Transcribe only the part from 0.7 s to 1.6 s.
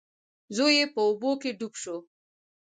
یې په اوبو کې